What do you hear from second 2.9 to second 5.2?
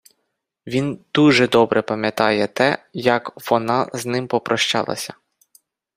як вона з ним попрощалася